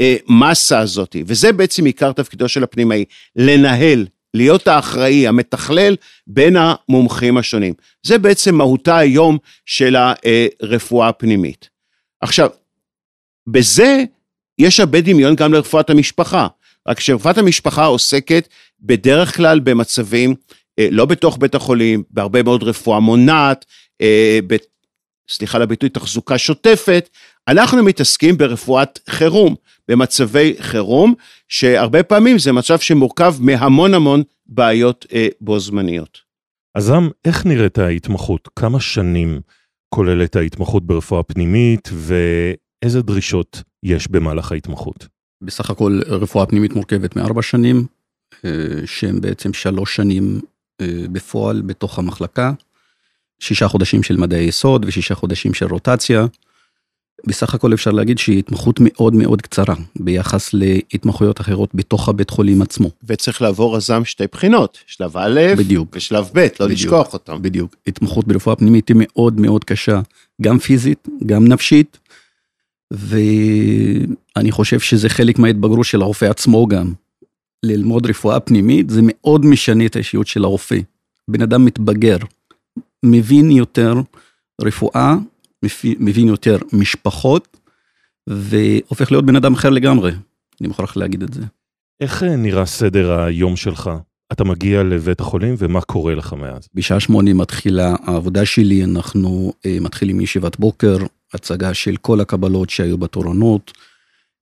המסה 0.00 0.78
הזאת. 0.78 1.16
וזה 1.26 1.52
בעצם 1.52 1.84
עיקר 1.84 2.12
תפקידו 2.12 2.48
של 2.48 2.62
הפנימאי, 2.62 3.04
לנהל, 3.36 4.06
להיות 4.34 4.68
האחראי, 4.68 5.26
המתכלל 5.26 5.96
בין 6.26 6.56
המומחים 6.56 7.36
השונים. 7.36 7.74
זה 8.02 8.18
בעצם 8.18 8.54
מהותה 8.54 8.98
היום 8.98 9.38
של 9.66 9.96
הרפואה 9.96 11.08
הפנימית. 11.08 11.68
עכשיו, 12.20 12.50
בזה 13.46 14.04
יש 14.58 14.80
הרבה 14.80 15.00
דמיון 15.00 15.34
גם 15.34 15.52
לרפואת 15.52 15.90
המשפחה, 15.90 16.46
רק 16.88 17.00
שרפואת 17.00 17.38
המשפחה 17.38 17.84
עוסקת 17.84 18.48
בדרך 18.80 19.36
כלל 19.36 19.60
במצבים, 19.60 20.34
אה, 20.78 20.88
לא 20.90 21.04
בתוך 21.04 21.38
בית 21.40 21.54
החולים, 21.54 22.02
בהרבה 22.10 22.42
מאוד 22.42 22.62
רפואה 22.62 23.00
מונעת, 23.00 23.64
אה, 24.00 24.38
ב, 24.46 24.56
סליחה 25.28 25.62
הביטוי, 25.62 25.88
תחזוקה 25.88 26.38
שוטפת, 26.38 27.08
אנחנו 27.48 27.82
מתעסקים 27.82 28.38
ברפואת 28.38 28.98
חירום, 29.10 29.54
במצבי 29.88 30.54
חירום, 30.60 31.14
שהרבה 31.48 32.02
פעמים 32.02 32.38
זה 32.38 32.52
מצב 32.52 32.78
שמורכב 32.78 33.34
מהמון 33.40 33.94
המון 33.94 34.22
בעיות 34.46 35.06
אה, 35.12 35.28
בו 35.40 35.58
זמניות. 35.58 36.18
אז 36.74 36.90
רם, 36.90 37.08
איך 37.24 37.46
נראית 37.46 37.78
ההתמחות? 37.78 38.48
כמה 38.56 38.80
שנים 38.80 39.40
כוללת 39.88 40.36
ההתמחות 40.36 40.86
ברפואה 40.86 41.22
פנימית 41.22 41.88
ואיזה 41.92 43.02
דרישות 43.02 43.62
יש 43.82 44.08
במהלך 44.08 44.52
ההתמחות? 44.52 45.06
בסך 45.42 45.70
הכל 45.70 46.00
רפואה 46.06 46.46
פנימית 46.46 46.72
מורכבת 46.72 47.16
מארבע 47.16 47.42
שנים, 47.42 47.86
אה, 48.44 48.50
שהם 48.86 49.20
בעצם 49.20 49.52
שלוש 49.52 49.96
שנים 49.96 50.40
אה, 50.80 50.86
בפועל 51.12 51.62
בתוך 51.62 51.98
המחלקה, 51.98 52.52
שישה 53.40 53.68
חודשים 53.68 54.02
של 54.02 54.16
מדעי 54.16 54.44
יסוד 54.44 54.84
ושישה 54.88 55.14
חודשים 55.14 55.54
של 55.54 55.66
רוטציה. 55.66 56.26
בסך 57.26 57.54
הכל 57.54 57.74
אפשר 57.74 57.90
להגיד 57.90 58.18
שהיא 58.18 58.38
התמחות 58.38 58.76
מאוד 58.80 59.14
מאוד 59.14 59.42
קצרה 59.42 59.74
ביחס 59.96 60.50
להתמחויות 60.54 61.40
אחרות 61.40 61.74
בתוך 61.74 62.08
הבית 62.08 62.30
חולים 62.30 62.62
עצמו. 62.62 62.90
וצריך 63.04 63.42
לעבור 63.42 63.76
רזם 63.76 64.04
שתי 64.04 64.24
בחינות, 64.32 64.78
שלב 64.86 65.16
א' 65.16 65.40
בדיוק. 65.58 65.88
ושלב 65.96 66.30
ב', 66.32 66.38
לא 66.38 66.46
בדיוק, 66.46 66.70
לשכוח 66.70 67.12
אותם. 67.12 67.42
בדיוק. 67.42 67.76
התמחות 67.86 68.26
ברפואה 68.26 68.56
פנימית 68.56 68.88
היא 68.88 68.96
מאוד 68.98 69.40
מאוד 69.40 69.64
קשה, 69.64 70.00
גם 70.42 70.58
פיזית, 70.58 71.08
גם 71.26 71.48
נפשית, 71.48 71.98
ואני 72.90 74.50
חושב 74.50 74.80
שזה 74.80 75.08
חלק 75.08 75.38
מההתבגרות 75.38 75.86
של 75.86 76.02
הרופא 76.02 76.24
עצמו 76.24 76.66
גם. 76.66 76.92
ללמוד 77.62 78.06
רפואה 78.06 78.40
פנימית 78.40 78.90
זה 78.90 79.00
מאוד 79.04 79.46
משנה 79.46 79.86
את 79.86 79.96
האישיות 79.96 80.26
של 80.26 80.44
הרופא. 80.44 80.78
בן 81.28 81.42
אדם 81.42 81.64
מתבגר, 81.64 82.16
מבין 83.02 83.50
יותר 83.50 83.94
רפואה, 84.60 85.14
מבין, 85.84 86.28
יותר 86.28 86.56
משפחות, 86.72 87.56
והופך 88.26 89.12
להיות 89.12 89.26
בן 89.26 89.36
אדם 89.36 89.54
אחר 89.54 89.70
לגמרי, 89.70 90.10
אני 90.60 90.68
מוכרח 90.68 90.96
להגיד 90.96 91.22
את 91.22 91.34
זה. 91.34 91.42
איך 92.00 92.22
אה, 92.22 92.36
נראה 92.36 92.66
סדר 92.66 93.20
היום 93.20 93.56
שלך? 93.56 93.90
אתה 94.32 94.44
מגיע 94.44 94.82
לבית 94.82 95.20
החולים 95.20 95.54
ומה 95.58 95.80
קורה 95.80 96.14
לך 96.14 96.32
מאז? 96.32 96.68
בשעה 96.74 97.00
שמונה 97.00 97.34
מתחילה 97.34 97.94
העבודה 98.02 98.44
שלי, 98.44 98.84
אנחנו 98.84 99.52
אה, 99.66 99.78
מתחילים 99.80 100.16
מישיבת 100.16 100.58
בוקר, 100.58 100.96
הצגה 101.34 101.74
של 101.74 101.96
כל 101.96 102.20
הקבלות 102.20 102.70
שהיו 102.70 102.98
בתורנות, 102.98 103.72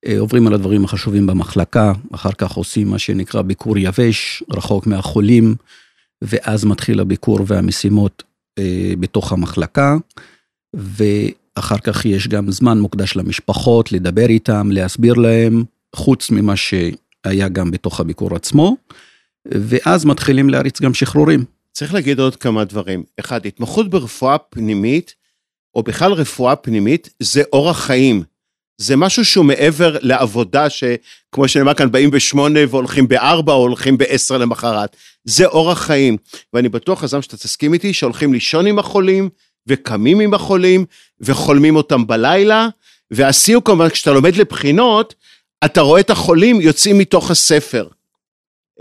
אה, 0.05 0.19
עוברים 0.19 0.47
על 0.47 0.53
הדברים 0.53 0.85
החשובים 0.85 1.27
במחלקה, 1.27 1.93
אחר 2.13 2.31
כך 2.31 2.51
עושים 2.51 2.87
מה 2.87 2.99
שנקרא 2.99 3.41
ביקור 3.41 3.77
יבש, 3.77 4.43
רחוק 4.51 4.87
מהחולים, 4.87 5.55
ואז 6.21 6.65
מתחיל 6.65 6.99
הביקור 6.99 7.39
והמשימות 7.47 8.23
אה, 8.59 8.93
בתוך 8.99 9.31
המחלקה, 9.31 9.97
ואחר 10.75 11.77
כך 11.77 12.05
יש 12.05 12.27
גם 12.27 12.51
זמן 12.51 12.79
מוקדש 12.79 13.15
למשפחות, 13.15 13.91
לדבר 13.91 14.25
איתם, 14.29 14.69
להסביר 14.71 15.13
להם, 15.13 15.63
חוץ 15.95 16.29
ממה 16.31 16.55
שהיה 16.55 17.49
גם 17.51 17.71
בתוך 17.71 17.99
הביקור 17.99 18.35
עצמו, 18.35 18.77
ואז 19.45 20.05
מתחילים 20.05 20.49
להריץ 20.49 20.81
גם 20.81 20.93
שחרורים. 20.93 21.45
צריך 21.71 21.93
להגיד 21.93 22.19
עוד 22.19 22.35
כמה 22.35 22.63
דברים. 22.63 23.03
אחד, 23.19 23.45
התמחות 23.45 23.89
ברפואה 23.89 24.37
פנימית, 24.37 25.15
או 25.75 25.83
בכלל 25.83 26.13
רפואה 26.13 26.55
פנימית, 26.55 27.09
זה 27.19 27.43
אורח 27.53 27.85
חיים. 27.85 28.23
זה 28.77 28.95
משהו 28.95 29.25
שהוא 29.25 29.45
מעבר 29.45 29.97
לעבודה 30.01 30.67
שכמו 30.69 31.47
שנאמר 31.47 31.73
כאן 31.73 31.91
באים 31.91 32.11
בשמונה 32.11 32.59
והולכים 32.69 33.07
בארבע 33.07 33.53
או 33.53 33.57
הולכים 33.57 33.97
בעשר 33.97 34.37
למחרת. 34.37 34.95
זה 35.23 35.45
אורח 35.45 35.81
חיים. 35.81 36.17
ואני 36.53 36.69
בטוח, 36.69 37.03
הזמן 37.03 37.21
שאתה 37.21 37.37
תסכים 37.37 37.73
איתי, 37.73 37.93
שהולכים 37.93 38.33
לישון 38.33 38.67
עם 38.67 38.79
החולים 38.79 39.29
וקמים 39.67 40.19
עם 40.19 40.33
החולים 40.33 40.85
וחולמים 41.21 41.75
אותם 41.75 42.07
בלילה. 42.07 42.67
והסיום 43.11 43.61
כמובן, 43.61 43.89
כשאתה 43.89 44.11
לומד 44.11 44.35
לבחינות, 44.35 45.15
אתה 45.65 45.81
רואה 45.81 45.99
את 45.99 46.09
החולים 46.09 46.61
יוצאים 46.61 46.97
מתוך 46.97 47.31
הספר. 47.31 47.87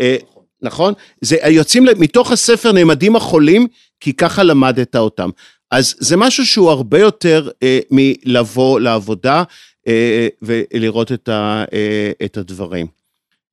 אה, 0.00 0.16
נכון? 0.62 0.94
זה 1.20 1.36
יוצאים 1.48 1.84
מתוך 1.98 2.32
הספר 2.32 2.72
נעמדים 2.72 3.16
החולים, 3.16 3.66
כי 4.00 4.12
ככה 4.12 4.42
למדת 4.42 4.96
אותם. 4.96 5.30
אז 5.70 5.94
זה 5.98 6.16
משהו 6.16 6.46
שהוא 6.46 6.70
הרבה 6.70 6.98
יותר 6.98 7.50
אה, 7.62 7.78
מלבוא 7.90 8.80
לעבודה 8.80 9.42
אה, 9.88 10.28
ולראות 10.42 11.12
את, 11.12 11.28
ה, 11.28 11.64
אה, 11.72 12.12
את 12.24 12.36
הדברים. 12.36 12.86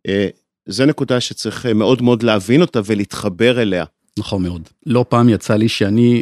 אה, 0.08 0.28
זו 0.66 0.86
נקודה 0.86 1.20
שצריך 1.20 1.66
מאוד 1.66 2.02
מאוד 2.02 2.24
להבין 2.24 2.62
אותה 2.62 2.80
ולהתחבר 2.86 3.62
אליה. 3.62 3.86
נכון 4.20 4.44
מאוד. 4.44 4.70
לא 4.86 5.06
פעם 5.10 5.30
יצא 5.30 5.56
לי 5.56 5.70
שאני 5.70 6.22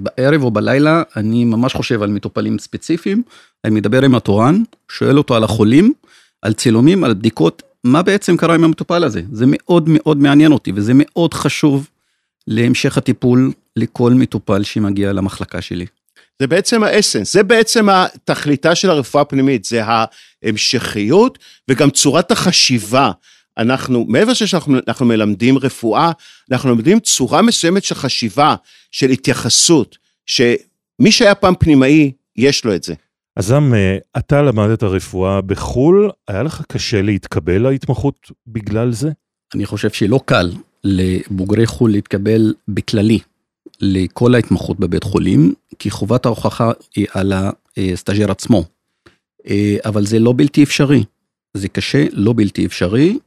בערב 0.00 0.42
או 0.42 0.50
בלילה, 0.50 1.02
אני 1.16 1.44
ממש 1.44 1.74
חושב 1.74 2.02
על 2.02 2.10
מטופלים 2.10 2.58
ספציפיים, 2.58 3.22
אני 3.64 3.74
מדבר 3.74 4.04
עם 4.04 4.14
התורן, 4.14 4.62
שואל 4.88 5.18
אותו 5.18 5.36
על 5.36 5.44
החולים, 5.44 5.92
על 6.42 6.52
צילומים, 6.52 7.04
על 7.04 7.14
בדיקות, 7.14 7.62
מה 7.84 8.02
בעצם 8.02 8.36
קרה 8.36 8.54
עם 8.54 8.64
המטופל 8.64 9.04
הזה. 9.04 9.22
זה 9.32 9.44
מאוד 9.48 9.88
מאוד 9.88 10.16
מעניין 10.16 10.52
אותי 10.52 10.72
וזה 10.74 10.92
מאוד 10.94 11.34
חשוב 11.34 11.88
להמשך 12.46 12.98
הטיפול 12.98 13.52
לכל 13.76 14.12
מטופל 14.12 14.62
שמגיע 14.62 15.12
למחלקה 15.12 15.60
שלי. 15.60 15.86
זה 16.38 16.46
בעצם 16.46 16.82
האסנס, 16.82 17.32
זה 17.32 17.42
בעצם 17.42 17.88
התכליתה 17.88 18.74
של 18.74 18.90
הרפואה 18.90 19.22
הפנימית, 19.22 19.64
זה 19.64 19.82
ההמשכיות 19.84 21.38
וגם 21.68 21.90
צורת 21.90 22.30
החשיבה. 22.30 23.10
אנחנו, 23.58 24.04
מעבר 24.08 24.34
שאנחנו 24.34 25.06
מלמדים 25.06 25.58
רפואה, 25.58 26.12
אנחנו 26.52 26.68
לומדים 26.70 27.00
צורה 27.00 27.42
מסוימת 27.42 27.84
של 27.84 27.94
חשיבה, 27.94 28.54
של 28.90 29.10
התייחסות, 29.10 29.98
שמי 30.26 31.10
שהיה 31.10 31.34
פעם 31.34 31.54
פנימאי, 31.58 32.12
יש 32.36 32.64
לו 32.64 32.74
את 32.74 32.82
זה. 32.82 32.94
עזם, 33.36 33.74
אה, 33.74 33.96
אתה 34.18 34.42
למדת 34.42 34.82
רפואה 34.82 35.40
בחו"ל, 35.40 36.10
היה 36.28 36.42
לך 36.42 36.62
קשה 36.68 37.02
להתקבל 37.02 37.68
להתמחות 37.68 38.30
בגלל 38.46 38.92
זה? 38.92 39.10
אני 39.54 39.66
חושב 39.66 39.90
שלא 39.90 40.20
קל 40.24 40.52
לבוגרי 40.84 41.66
חו"ל 41.66 41.90
להתקבל 41.90 42.54
בכללי 42.68 43.18
לכל 43.80 44.34
ההתמחות 44.34 44.80
בבית 44.80 45.04
חולים, 45.04 45.54
כי 45.78 45.90
חובת 45.90 46.26
ההוכחה 46.26 46.72
היא 46.96 47.06
על 47.12 47.32
הסטאז'ר 47.76 48.30
עצמו. 48.30 48.64
אה, 49.48 49.76
אבל 49.84 50.06
זה 50.06 50.18
לא 50.18 50.34
בלתי 50.36 50.62
אפשרי. 50.62 51.04
זה 51.54 51.68
קשה, 51.68 52.04
לא 52.12 52.32
בלתי 52.36 52.66
אפשרי, 52.66 53.18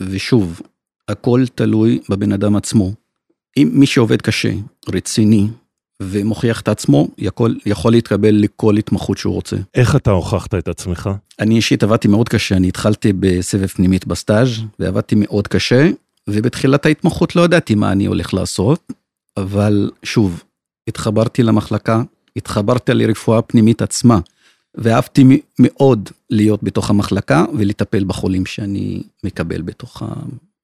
ושוב, 0.00 0.60
הכל 1.08 1.44
תלוי 1.54 2.00
בבן 2.08 2.32
אדם 2.32 2.56
עצמו. 2.56 2.92
אם 3.56 3.70
מי 3.72 3.86
שעובד 3.86 4.22
קשה, 4.22 4.52
רציני, 4.88 5.48
ומוכיח 6.02 6.60
את 6.60 6.68
עצמו, 6.68 7.08
יכול, 7.18 7.58
יכול 7.66 7.92
להתקבל 7.92 8.34
לכל 8.34 8.76
התמחות 8.76 9.18
שהוא 9.18 9.34
רוצה. 9.34 9.56
איך 9.74 9.96
אתה 9.96 10.10
הוכחת 10.10 10.54
את 10.54 10.68
עצמך? 10.68 11.10
אני 11.40 11.56
אישית 11.56 11.82
עבדתי 11.82 12.08
מאוד 12.08 12.28
קשה, 12.28 12.56
אני 12.56 12.68
התחלתי 12.68 13.12
בסבב 13.12 13.66
פנימית 13.66 14.06
בסטאז' 14.06 14.48
ועבדתי 14.78 15.14
מאוד 15.18 15.48
קשה, 15.48 15.90
ובתחילת 16.28 16.86
ההתמחות 16.86 17.36
לא 17.36 17.42
ידעתי 17.42 17.74
מה 17.74 17.92
אני 17.92 18.06
הולך 18.06 18.34
לעשות, 18.34 18.92
אבל 19.36 19.90
שוב, 20.02 20.42
התחברתי 20.88 21.42
למחלקה, 21.42 22.02
התחברתי 22.36 22.94
לרפואה 22.94 23.42
פנימית 23.42 23.82
עצמה, 23.82 24.18
ואהבתי 24.74 25.24
מאוד 25.58 26.10
להיות 26.30 26.62
בתוך 26.62 26.90
המחלקה 26.90 27.44
ולטפל 27.58 28.04
בחולים 28.04 28.46
שאני 28.46 29.02
מקבל 29.24 29.62
בתוך 29.62 30.02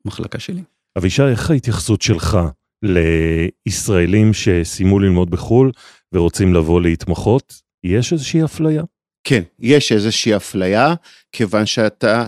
המחלקה 0.04 0.38
שלי. 0.38 0.62
אבישי, 0.98 1.22
איך 1.22 1.50
ההתייחסות 1.50 2.02
שלך 2.02 2.38
לישראלים 2.82 4.34
שסיימו 4.34 4.98
ללמוד 4.98 5.30
בחו"ל 5.30 5.72
ורוצים 6.12 6.54
לבוא 6.54 6.80
להתמחות? 6.80 7.62
יש 7.84 8.12
איזושהי 8.12 8.44
אפליה? 8.44 8.82
כן, 9.24 9.42
יש 9.60 9.92
איזושהי 9.92 10.36
אפליה, 10.36 10.94
כיוון 11.32 11.66
שאתה, 11.66 12.26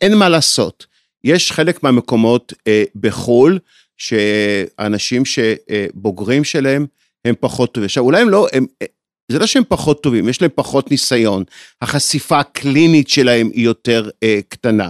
אין 0.00 0.18
מה 0.18 0.28
לעשות. 0.28 0.86
יש 1.24 1.52
חלק 1.52 1.82
מהמקומות 1.82 2.52
אה, 2.66 2.84
בחו"ל, 2.96 3.58
שאנשים 3.96 5.22
שבוגרים 5.24 6.44
שלהם 6.44 6.86
הם 7.24 7.34
פחות 7.40 7.74
טובים. 7.74 7.84
עכשיו, 7.84 8.04
אולי 8.04 8.22
הם 8.22 8.28
לא, 8.28 8.46
הם, 8.52 8.66
זה 9.30 9.38
לא 9.38 9.46
שהם 9.46 9.62
פחות 9.68 10.02
טובים, 10.02 10.28
יש 10.28 10.42
להם 10.42 10.50
פחות 10.54 10.90
ניסיון. 10.90 11.44
החשיפה 11.82 12.38
הקלינית 12.38 13.08
שלהם 13.08 13.50
היא 13.54 13.64
יותר 13.64 14.08
אה, 14.22 14.38
קטנה. 14.48 14.88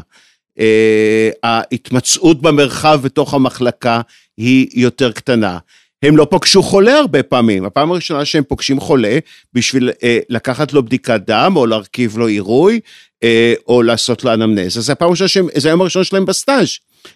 אה, 0.59 1.31
ההתמצאות 1.43 2.43
במרחב 2.43 3.01
בתוך 3.03 3.35
המחלקה 3.35 4.01
היא 4.37 4.67
יותר 4.75 5.13
קטנה. 5.13 5.59
הם 6.03 6.17
לא 6.17 6.27
פגשו 6.31 6.63
חולה 6.63 6.99
הרבה 6.99 7.23
פעמים, 7.23 7.65
הפעם 7.65 7.91
הראשונה 7.91 8.25
שהם 8.25 8.45
פוגשים 8.49 8.81
חולה 8.81 9.19
בשביל 9.53 9.91
אה, 10.03 10.19
לקחת 10.29 10.73
לו 10.73 10.83
בדיקת 10.83 11.21
דם 11.27 11.53
או 11.57 11.67
להרכיב 11.67 12.19
לו 12.19 12.27
עירוי 12.27 12.81
אה, 13.23 13.55
או 13.69 13.83
לעשות 13.83 14.25
לו 14.25 14.35
אנמנזה, 14.35 14.81
זה 14.81 14.93
הפעם 14.93 15.09
הראשונה 15.09 15.29
שהם, 15.29 15.47
זה 15.57 15.69
היום 15.69 15.81
הראשון 15.81 16.05
שלהם 16.05 16.25
בסטאז' 16.25 16.69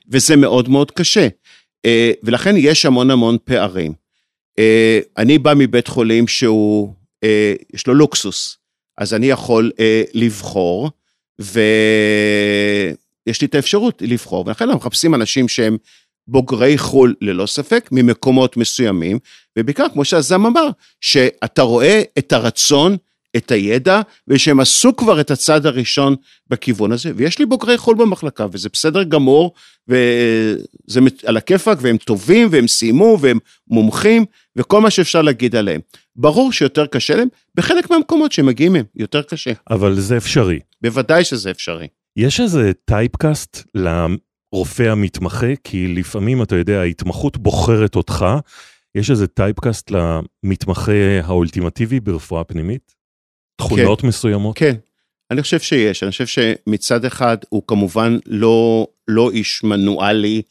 וזה 0.09 0.37
מאוד 0.37 0.69
מאוד 0.69 0.91
קשה. 0.91 1.29
אה, 1.85 2.13
ולכן 2.23 2.55
יש 2.59 2.87
המון 2.87 3.11
המון 3.11 3.37
פערים. 3.45 3.93
אה, 4.59 5.01
אני 5.19 5.39
בא 5.39 5.53
מבית 5.57 5.89
חולים 5.89 6.29
שהוא, 6.29 6.95
אה, 7.25 7.55
יש 7.75 7.87
לו 7.87 7.95
לוקסוס, 7.95 8.59
אז 8.99 9.15
אני 9.15 9.27
יכול 9.27 9.71
אה, 9.81 10.03
לבחור 10.15 10.91
ויש 11.39 11.57
לי 13.41 13.47
את 13.47 13.55
האפשרות 13.55 14.03
לבחור, 14.07 14.45
ולכן 14.47 14.65
אנחנו 14.65 14.79
מחפשים 14.79 15.15
אנשים 15.15 15.49
שהם 15.49 15.77
בוגרי 16.29 16.79
חו"ל 16.79 17.15
ללא 17.21 17.47
ספק, 17.47 17.89
ממקומות 17.93 18.57
מסוימים, 18.57 19.19
ובעיקר, 19.59 19.87
כמו 19.93 20.05
שהזם 20.05 20.47
אמר, 20.47 20.69
שאתה 21.01 21.63
רואה 21.63 22.03
את 22.19 22.33
הרצון, 22.33 22.97
את 23.37 23.51
הידע, 23.51 24.01
ושהם 24.29 24.61
עשו 24.61 24.97
כבר 24.97 25.21
את 25.21 25.31
הצעד 25.31 25.67
הראשון 25.67 26.17
בכיוון 26.51 26.93
הזה, 26.93 27.13
ויש 27.17 27.39
לי 27.39 27.47
בוגרי 27.47 27.79
חו"ל 27.79 27.97
במחלקה, 27.97 28.47
וזה 28.53 28.69
בסדר 28.73 29.03
גמור, 29.03 29.53
וזה 29.89 31.01
על 31.27 31.37
הכיפאק, 31.37 31.79
והם 31.81 31.97
טובים, 31.97 32.49
והם 32.51 32.69
סיימו, 32.69 33.19
והם 33.21 33.39
מומחים, 33.69 34.25
וכל 34.57 34.81
מה 34.81 34.91
שאפשר 34.91 35.23
להגיד 35.23 35.57
עליהם. 35.57 35.81
ברור 36.17 36.53
שיותר 36.53 36.87
קשה 36.87 37.17
להם, 37.17 37.29
בחלק 37.55 37.91
מהמקומות 37.91 38.33
שהם 38.33 38.47
מגיעים 38.47 38.73
מהם, 38.73 38.85
יותר 38.97 39.23
קשה. 39.23 39.53
אבל 39.71 40.01
זה 40.01 40.17
אפשרי. 40.17 40.61
בוודאי 40.83 41.25
שזה 41.25 41.51
אפשרי. 41.51 41.87
יש 42.17 42.41
איזה 42.41 42.73
typecast 42.85 43.63
רופא 44.53 44.83
המתמחה, 44.83 45.57
כי 45.65 45.89
לפעמים, 45.89 46.43
אתה 46.43 46.57
יודע, 46.57 46.81
ההתמחות 46.81 47.37
בוחרת 47.37 47.97
אותך. 47.97 48.27
יש 48.95 49.11
איזה 49.11 49.27
טייפקאסט 49.27 49.91
למתמחה 49.91 50.93
האולטימטיבי 51.25 52.01
ברפואה 52.01 52.45
פנימית? 52.45 52.95
תכונות 53.67 54.01
כן, 54.01 54.07
מסוימות? 54.07 54.59
כן, 54.59 54.75
אני 55.31 55.43
חושב 55.43 55.61
שיש. 55.61 56.03
אני 56.03 56.11
חושב 56.11 56.27
שמצד 56.27 57.05
אחד 57.05 57.37
הוא 57.49 57.63
כמובן 57.67 58.19
לא, 58.27 58.87
לא 59.09 59.31
איש 59.31 59.65
מנואלי, 59.65 60.43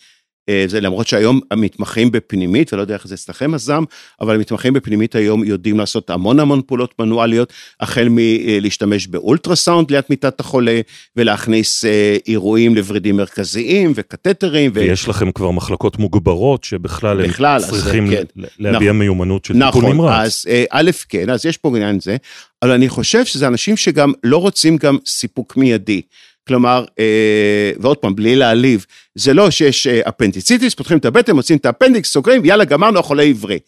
אה, 0.49 0.63
זה 0.67 0.81
למרות 0.81 1.07
שהיום 1.07 1.39
המתמחים 1.51 2.11
בפנימית, 2.11 2.73
ולא 2.73 2.81
יודע 2.81 2.93
איך 2.93 3.07
זה 3.07 3.15
אצלכם 3.15 3.53
הזעם, 3.53 3.85
אבל 4.21 4.35
המתמחים 4.35 4.73
בפנימית 4.73 5.15
היום 5.15 5.43
יודעים 5.43 5.79
לעשות 5.79 6.09
המון 6.09 6.39
המון 6.39 6.61
פעולות 6.67 6.93
מנואליות, 6.99 7.53
החל 7.79 8.07
מלהשתמש 8.11 9.07
באולטרסאונד 9.07 9.91
ליד 9.91 10.03
מיטת 10.09 10.39
החולה, 10.39 10.81
ולהכניס 11.15 11.85
אה, 11.85 12.17
אירועים 12.27 12.75
לוורידים 12.75 13.17
מרכזיים 13.17 13.91
וקתטרים. 13.95 14.71
ויש 14.73 15.07
ו... 15.07 15.09
לכם 15.09 15.31
כבר 15.31 15.51
מחלקות 15.51 15.99
מוגברות 15.99 16.63
שבכלל 16.63 17.27
בכלל, 17.27 17.63
הם 17.63 17.69
צריכים 17.69 18.09
כן. 18.09 18.23
להביע 18.59 18.79
נכון, 18.79 18.99
מיומנות 18.99 19.45
של 19.45 19.53
נכון, 19.53 19.81
טיפול 19.81 19.93
נמרץ. 19.93 20.09
נכון, 20.09 20.21
אז 20.21 20.45
א', 20.69 20.91
כן, 21.09 21.29
אז 21.29 21.45
יש 21.45 21.57
פה 21.57 21.69
עניין 21.69 21.99
זה, 21.99 22.17
אבל 22.63 22.71
אני 22.71 22.89
חושב 22.89 23.25
שזה 23.25 23.47
אנשים 23.47 23.77
שגם 23.77 24.11
לא 24.23 24.37
רוצים 24.37 24.77
גם 24.77 24.97
סיפוק 25.05 25.57
מיידי. 25.57 26.01
כלומר, 26.47 26.85
אה, 26.99 27.71
ועוד 27.79 27.97
פעם, 27.97 28.15
בלי 28.15 28.35
להעליב, 28.35 28.85
זה 29.15 29.33
לא 29.33 29.51
שיש 29.51 29.87
אה, 29.87 30.01
אפנדיציטיס, 30.09 30.75
פותחים 30.75 30.97
את 30.97 31.05
הבטן, 31.05 31.35
מוצאים 31.35 31.57
את 31.57 31.65
האפנדיקס, 31.65 32.11
סוגרים, 32.11 32.45
יאללה, 32.45 32.65
גמרנו, 32.65 32.99
החולה 32.99 33.23
עברי. 33.23 33.59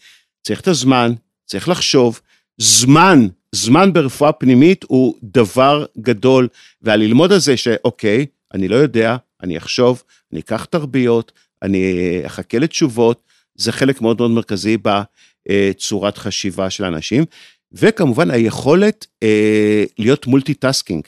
צריך 0.44 0.62
את 0.62 0.68
הזמן, 0.68 1.14
צריך 1.46 1.70
לחשוב. 1.70 2.22
זמן, 2.58 3.28
זמן 3.52 3.94
ברפואה 3.94 4.32
פנימית 4.32 4.86
הוא 4.88 5.16
דבר 5.24 5.86
גדול, 5.98 6.48
והללמוד 6.82 7.32
על 7.32 7.40
זה 7.40 7.58
שאוקיי, 7.58 8.26
אני 8.54 8.68
לא 8.68 8.76
יודע, 8.76 9.16
אני 9.44 9.58
אחשוב, 9.58 10.04
אני 10.34 10.40
אקח 10.40 10.66
תרביות, 10.66 11.32
אני 11.62 11.94
אחכה 12.26 12.60
לתשובות, 12.60 13.22
זה 13.56 13.72
חלק 13.72 14.02
מאוד 14.02 14.18
מאוד 14.20 14.32
מרכזי 14.32 14.78
בצורת 15.48 16.18
חשיבה 16.18 16.70
של 16.70 16.86
אנשים, 16.86 17.26
וכמובן 17.76 18.32
היכולת 18.32 19.06
אה, 19.24 19.84
להיות 19.98 20.28
multitasking. 20.28 21.04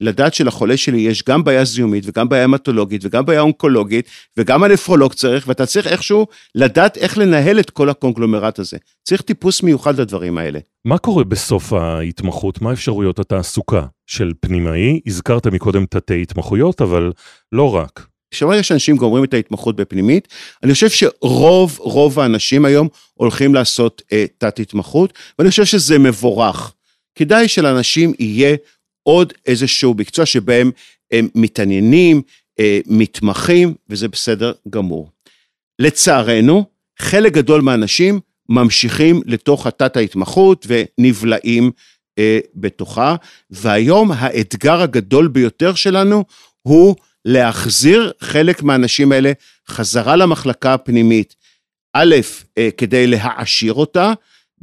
לדעת 0.00 0.34
שלחולה 0.34 0.76
שלי 0.76 1.00
יש 1.00 1.24
גם 1.28 1.44
בעיה 1.44 1.64
זיהומית 1.64 2.04
וגם 2.06 2.28
בעיה 2.28 2.44
המטולוגית 2.44 3.04
וגם 3.04 3.26
בעיה 3.26 3.40
אונקולוגית 3.40 4.08
וגם 4.36 4.64
הנפרולוג 4.64 5.12
צריך, 5.12 5.48
ואתה 5.48 5.66
צריך 5.66 5.86
איכשהו 5.86 6.26
לדעת 6.54 6.96
איך 6.96 7.18
לנהל 7.18 7.60
את 7.60 7.70
כל 7.70 7.88
הקונגלומרט 7.90 8.58
הזה. 8.58 8.76
צריך 9.02 9.22
טיפוס 9.22 9.62
מיוחד 9.62 10.00
לדברים 10.00 10.38
האלה. 10.38 10.58
מה 10.84 10.98
קורה 10.98 11.24
בסוף 11.24 11.72
ההתמחות? 11.72 12.62
מה 12.62 12.72
אפשרויות 12.72 13.18
התעסוקה 13.18 13.86
של 14.06 14.32
פנימאי? 14.40 15.00
הזכרת 15.06 15.46
מקודם 15.46 15.86
תתי 15.86 16.22
התמחויות, 16.22 16.80
אבל 16.80 17.12
לא 17.52 17.74
רק. 17.74 18.09
כשברגע 18.30 18.62
שאנשים 18.62 18.96
גומרים 18.96 19.24
את 19.24 19.34
ההתמחות 19.34 19.76
בפנימית, 19.76 20.28
אני 20.62 20.74
חושב 20.74 20.90
שרוב, 20.90 21.78
רוב 21.78 22.20
האנשים 22.20 22.64
היום 22.64 22.88
הולכים 23.14 23.54
לעשות 23.54 24.02
אה, 24.12 24.24
תת 24.38 24.58
התמחות, 24.58 25.12
ואני 25.38 25.50
חושב 25.50 25.64
שזה 25.64 25.98
מבורך. 25.98 26.72
כדאי 27.14 27.48
שלאנשים 27.48 28.12
יהיה 28.18 28.56
עוד 29.02 29.32
איזשהו 29.46 29.94
מקצוע 29.94 30.26
שבהם 30.26 30.70
הם 31.10 31.28
מתעניינים, 31.34 32.22
אה, 32.60 32.80
מתמחים, 32.86 33.74
וזה 33.88 34.08
בסדר 34.08 34.52
גמור. 34.70 35.10
לצערנו, 35.78 36.64
חלק 36.98 37.32
גדול 37.32 37.60
מהאנשים 37.60 38.20
ממשיכים 38.48 39.22
לתוך 39.26 39.66
התת 39.66 39.96
ההתמחות 39.96 40.66
ונבלעים 40.68 41.70
אה, 42.18 42.38
בתוכה, 42.54 43.16
והיום 43.50 44.12
האתגר 44.12 44.80
הגדול 44.80 45.28
ביותר 45.28 45.74
שלנו 45.74 46.24
הוא 46.62 46.96
להחזיר 47.24 48.12
חלק 48.20 48.62
מהאנשים 48.62 49.12
האלה 49.12 49.32
חזרה 49.68 50.16
למחלקה 50.16 50.74
הפנימית. 50.74 51.34
א', 51.92 52.14
אה, 52.58 52.68
כדי 52.76 53.06
להעשיר 53.06 53.72
אותה, 53.72 54.12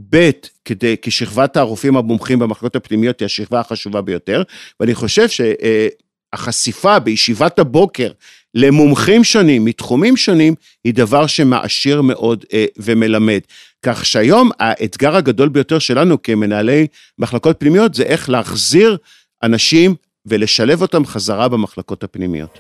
ב', 0.10 0.30
כדי, 0.66 0.96
כי 1.02 1.12
שכבת 1.12 1.58
הרופאים 1.58 1.98
המומחים 1.98 2.40
במחלקות 2.40 2.76
הפנימיות 2.76 3.20
היא 3.20 3.26
השכבה 3.26 3.60
החשובה 3.60 4.02
ביותר, 4.02 4.44
ואני 4.80 4.96
חושב 4.96 5.28
שהחשיפה 5.30 7.00
בישיבת 7.00 7.60
הבוקר 7.60 8.12
למומחים 8.54 9.24
שונים, 9.24 9.66
מתחומים 9.66 10.18
שונים, 10.18 10.56
היא 10.84 10.94
דבר 10.94 11.28
שמעשיר 11.28 12.02
מאוד 12.02 12.46
אה, 12.54 12.66
ומלמד. 12.78 13.40
כך 13.84 14.06
שהיום 14.06 14.50
האתגר 14.60 15.16
הגדול 15.16 15.50
ביותר 15.50 15.80
שלנו 15.80 16.22
כמנהלי 16.22 16.88
מחלקות 17.20 17.56
פנימיות 17.60 17.94
זה 17.94 18.04
איך 18.04 18.30
להחזיר 18.30 18.98
אנשים 19.44 19.96
ולשלב 20.28 20.82
אותם 20.82 21.06
חזרה 21.06 21.50
במחלקות 21.50 22.04
הפנימיות. 22.04 22.60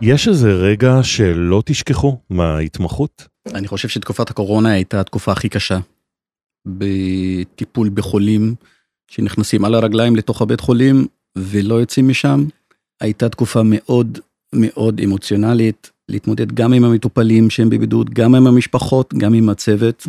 יש 0.00 0.28
איזה 0.28 0.52
רגע 0.52 0.98
שלא 1.02 1.62
תשכחו 1.66 2.18
מההתמחות? 2.30 3.28
אני 3.54 3.68
חושב 3.68 3.88
שתקופת 3.88 4.30
הקורונה 4.30 4.72
הייתה 4.72 5.00
התקופה 5.00 5.32
הכי 5.32 5.48
קשה 5.48 5.78
בטיפול 6.66 7.88
בחולים 7.94 8.54
שנכנסים 9.10 9.64
על 9.64 9.74
הרגליים 9.74 10.16
לתוך 10.16 10.42
הבית 10.42 10.60
חולים 10.60 11.06
ולא 11.38 11.74
יוצאים 11.74 12.08
משם. 12.08 12.44
הייתה 13.00 13.28
תקופה 13.28 13.60
מאוד 13.64 14.18
מאוד 14.54 15.00
אמוציונלית, 15.04 15.90
להתמודד 16.08 16.52
גם 16.52 16.72
עם 16.72 16.84
המטופלים 16.84 17.50
שהם 17.50 17.70
בבידוד, 17.70 18.10
גם 18.10 18.34
עם 18.34 18.46
המשפחות, 18.46 19.14
גם 19.14 19.34
עם 19.34 19.48
הצוות. 19.48 20.06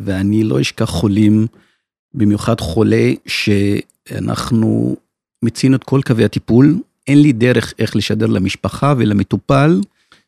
ואני 0.00 0.44
לא 0.44 0.60
אשכח 0.60 0.90
חולים, 0.90 1.46
במיוחד 2.14 2.60
חולה 2.60 3.10
שאנחנו 3.26 4.96
מיצינו 5.42 5.76
את 5.76 5.84
כל 5.84 6.00
קווי 6.06 6.24
הטיפול, 6.24 6.78
אין 7.06 7.22
לי 7.22 7.32
דרך 7.32 7.74
איך 7.78 7.96
לשדר 7.96 8.26
למשפחה 8.26 8.94
ולמטופל 8.98 9.80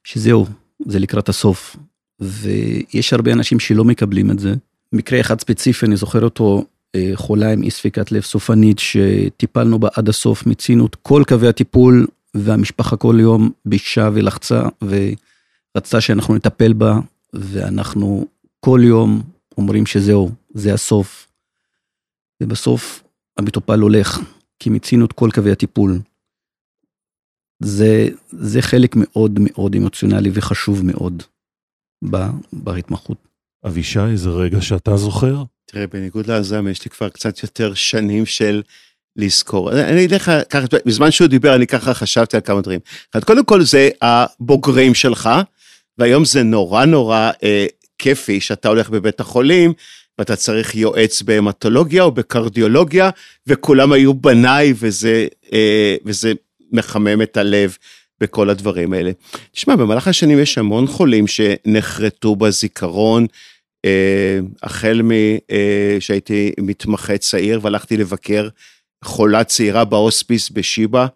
שזהו, 0.04 0.46
זה 0.86 0.98
לקראת 0.98 1.28
הסוף. 1.28 1.76
ויש 2.20 3.12
הרבה 3.12 3.32
אנשים 3.32 3.60
שלא 3.60 3.84
מקבלים 3.84 4.30
את 4.30 4.38
זה. 4.38 4.54
מקרה 4.92 5.20
אחד 5.20 5.40
ספציפי, 5.40 5.86
אני 5.86 5.96
זוכר 5.96 6.24
אותו, 6.24 6.64
אה, 6.94 7.10
חולה 7.14 7.52
עם 7.52 7.62
אי 7.62 7.70
ספיקת 7.70 8.12
לב 8.12 8.22
סופנית, 8.22 8.78
שטיפלנו 8.78 9.78
בה 9.78 9.88
עד 9.94 10.08
הסוף, 10.08 10.46
מיצינו 10.46 10.86
את 10.86 10.94
כל 10.94 11.22
קווי 11.28 11.48
הטיפול, 11.48 12.06
והמשפחה 12.36 12.96
כל 12.96 13.16
יום 13.20 13.50
ביקשה 13.64 14.08
ולחצה, 14.14 14.62
ורצתה 14.82 16.00
שאנחנו 16.00 16.34
נטפל 16.34 16.72
בה, 16.72 16.98
ואנחנו 17.32 18.26
כל 18.60 18.80
יום 18.82 19.22
אומרים 19.58 19.86
שזהו, 19.86 20.30
זה 20.54 20.74
הסוף. 20.74 21.26
ובסוף 22.42 23.02
המטופל 23.36 23.78
הולך, 23.78 24.18
כי 24.58 24.70
מיצינו 24.70 25.04
את 25.04 25.12
כל 25.12 25.28
קווי 25.34 25.52
הטיפול. 25.52 25.98
זה, 27.62 28.08
זה 28.28 28.62
חלק 28.62 28.96
מאוד 28.96 29.38
מאוד 29.40 29.74
אמוציונלי 29.74 30.30
וחשוב 30.34 30.82
מאוד 30.84 31.22
בהתמחות. 32.52 33.18
אבישי, 33.66 34.00
איזה 34.00 34.30
רגע 34.30 34.60
שאתה 34.60 34.96
זוכר? 34.96 35.42
תראה, 35.64 35.86
בניגוד 35.86 36.26
לעזם, 36.26 36.68
יש 36.68 36.84
לי 36.84 36.90
כבר 36.90 37.08
קצת 37.08 37.42
יותר 37.42 37.74
שנים 37.74 38.26
של 38.26 38.62
לזכור. 39.20 39.72
אני 39.72 39.98
אגיד 39.98 40.14
לך, 40.14 40.32
ככה, 40.50 40.66
בזמן 40.86 41.10
שהוא 41.10 41.28
דיבר, 41.28 41.54
אני 41.54 41.66
ככה 41.66 41.94
חשבתי 41.94 42.36
על 42.36 42.42
כמה 42.44 42.60
דברים. 42.60 42.80
קודם 43.24 43.44
כל, 43.44 43.62
זה 43.62 43.88
הבוגרים 44.02 44.94
שלך, 44.94 45.30
והיום 45.98 46.24
זה 46.24 46.42
נורא 46.42 46.84
נורא 46.84 47.30
אה, 47.42 47.66
כיפי 47.98 48.40
שאתה 48.40 48.68
הולך 48.68 48.90
בבית 48.90 49.20
החולים, 49.20 49.72
ואתה 50.18 50.36
צריך 50.36 50.74
יועץ 50.74 51.22
בהמטולוגיה 51.22 52.02
או 52.02 52.10
בקרדיולוגיה, 52.10 53.10
וכולם 53.46 53.92
היו 53.92 54.14
בניי, 54.14 54.74
וזה, 54.76 55.26
אה, 55.52 55.96
וזה 56.04 56.32
מחמם 56.72 57.22
את 57.22 57.36
הלב 57.36 57.76
בכל 58.20 58.50
הדברים 58.50 58.92
האלה. 58.92 59.10
תשמע, 59.52 59.76
במהלך 59.76 60.08
השנים 60.08 60.38
יש 60.38 60.58
המון 60.58 60.86
חולים 60.86 61.26
שנחרטו 61.26 62.36
בזיכרון, 62.36 63.26
אה, 63.84 64.38
החל 64.62 65.02
משהייתי 65.02 66.52
אה, 66.58 66.64
מתמחה 66.64 67.18
צעיר 67.18 67.60
והלכתי 67.62 67.96
לבקר 67.96 68.48
חולה 69.04 69.44
צעירה 69.44 69.84
בהוספיס 69.84 70.50
בשיבא 70.50 71.06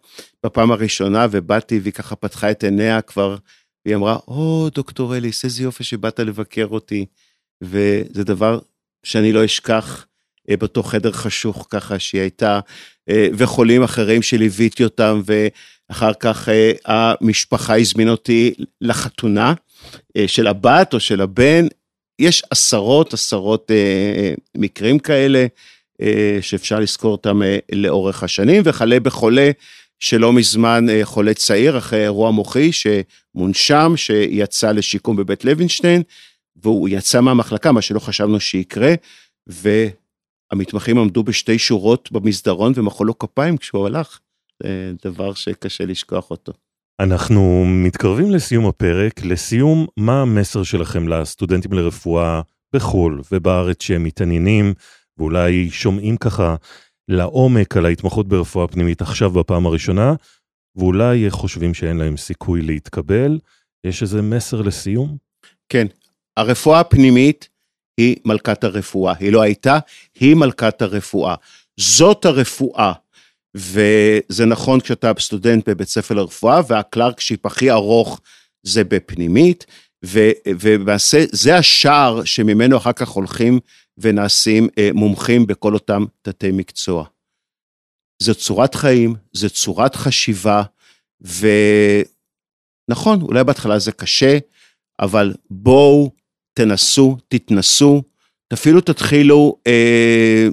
בפעם 0.47 0.73
הראשונה, 0.73 1.27
ובאתי 1.31 1.79
והיא 1.79 1.93
ככה 1.93 2.17
פתחה 2.17 2.51
את 2.51 2.65
עיניה 2.65 3.01
כבר, 3.01 3.37
והיא 3.85 3.97
אמרה, 3.97 4.19
או, 4.29 4.69
דוקטור 4.75 5.17
אליס, 5.17 5.45
איזה 5.45 5.63
יופי 5.63 5.85
שבאת 5.85 6.21
לבקר 6.21 6.67
אותי. 6.71 7.07
וזה 7.63 8.25
דבר 8.25 8.59
שאני 9.03 9.33
לא 9.33 9.45
אשכח 9.45 10.07
אה, 10.51 10.57
באותו 10.57 10.83
חדר 10.83 11.13
חשוך 11.13 11.67
ככה 11.71 11.99
שהיא 11.99 12.21
הייתה, 12.21 12.61
אה, 13.09 13.29
וחולים 13.35 13.83
אחרים 13.83 14.23
שליוויתי 14.23 14.85
אותם, 14.85 15.23
ואחר 15.27 16.13
כך 16.21 16.49
אה, 16.49 16.73
המשפחה 16.87 17.79
הזמינה 17.79 18.11
אותי 18.11 18.55
לחתונה 18.81 19.55
של 20.27 20.47
הבת 20.47 20.95
או 20.95 21.01
של 21.01 21.21
הבן. 21.21 21.67
יש 22.19 22.43
עשרות 22.51 23.15
עשרות 23.15 23.71
מקרים 24.57 24.99
כאלה 24.99 25.47
שאפשר 26.41 26.81
לזכור 26.81 27.13
אותם 27.13 27.41
לאורך 27.73 28.23
השנים, 28.23 28.63
וכלה 28.65 29.01
בחולה 29.01 29.51
שלא 30.01 30.33
מזמן 30.33 30.87
חולה 31.03 31.35
צעיר 31.35 31.79
אחרי 31.79 32.03
אירוע 32.03 32.31
מוחי 32.31 32.71
שמונשם, 32.73 33.93
שיצא 33.97 34.73
לשיקום 34.73 35.17
בבית 35.17 35.45
לוינשטיין, 35.45 36.03
והוא 36.57 36.89
יצא 36.89 37.21
מהמחלקה, 37.21 37.73
מה 37.73 37.83
שלא 37.83 37.99
חשבנו 37.99 38.41
שיקרה, 38.41 38.95
ו... 39.49 39.87
המתמחים 40.53 40.99
עמדו 40.99 41.23
בשתי 41.23 41.59
שורות 41.59 42.13
במסדרון 42.13 42.73
ומחאו 42.77 43.05
לו 43.05 43.19
כפיים 43.19 43.57
כשהוא 43.57 43.87
הלך. 43.87 44.19
זה 44.63 44.93
דבר 45.05 45.35
שקשה 45.35 45.85
לשכוח 45.87 46.31
אותו. 46.31 46.53
אנחנו 47.01 47.65
מתקרבים 47.67 48.31
לסיום 48.31 48.67
הפרק. 48.67 49.25
לסיום, 49.25 49.87
מה 49.97 50.23
המסר 50.23 50.63
שלכם 50.63 51.09
לסטודנטים 51.09 51.73
לרפואה 51.73 52.41
בחו"ל 52.75 53.23
ובארץ 53.33 53.83
שהם 53.83 54.05
מתעניינים 54.05 54.75
ואולי 55.19 55.71
שומעים 55.71 56.17
ככה 56.17 56.57
לעומק 57.09 57.77
על 57.77 57.87
ההתמחות 57.87 58.29
ברפואה 58.29 58.69
פנימית 58.69 59.03
עכשיו 59.03 59.31
בפעם 59.31 59.67
הראשונה, 59.67 60.15
ואולי 60.77 61.31
חושבים 61.31 61.75
שאין 61.75 61.97
להם 61.97 62.17
סיכוי 62.17 62.63
להתקבל. 62.63 63.39
יש 63.87 64.03
איזה 64.03 64.23
מסר 64.23 64.63
לסיום? 64.63 65.17
כן, 65.69 65.87
הרפואה 66.37 66.81
הפנימית 66.81 67.49
היא 67.97 68.17
מלכת 68.25 68.65
הרפואה. 68.65 69.15
היא 69.19 69.33
לא 69.33 69.43
הייתה, 69.43 69.79
היא 70.21 70.35
מלכת 70.35 70.83
הרפואה. 70.83 71.35
זאת 71.81 72.25
הרפואה. 72.25 72.93
וזה 73.55 74.47
נכון 74.47 74.81
כשאתה 74.81 75.13
סטודנט 75.19 75.69
בבית 75.69 75.89
ספר 75.89 76.15
לרפואה, 76.15 76.61
והקלרקשיפ 76.69 77.47
הכי 77.47 77.71
ארוך 77.71 78.21
זה 78.63 78.85
בפנימית, 78.85 79.67
ולמעשה 80.05 81.25
זה 81.33 81.57
השער 81.57 82.25
שממנו 82.25 82.77
אחר 82.77 82.93
כך 82.93 83.09
הולכים 83.09 83.61
ונעשים 83.99 84.69
אה, 84.79 84.91
מומחים 84.95 85.47
בכל 85.47 85.75
אותם 85.75 86.05
תתי 86.23 86.51
מקצוע. 86.53 87.05
זו 88.23 88.35
צורת 88.35 88.75
חיים, 88.75 89.15
זו 89.33 89.51
צורת 89.51 89.97
חשיבה, 89.97 90.63
ונכון, 92.91 93.23
אולי 93.23 93.45
בהתחלה 93.45 93.79
זה 93.79 93.93
קשה, 93.93 94.39
אבל 95.01 95.35
בואו, 95.51 96.11
תנסו, 96.55 97.17
תתנסו, 97.29 98.03
אפילו 98.53 98.81
תתחילו 98.81 99.59
אה, 99.67 100.49